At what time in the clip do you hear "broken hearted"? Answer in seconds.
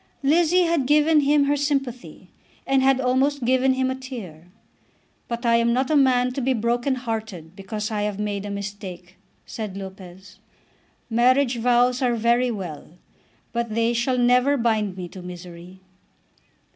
6.53-7.55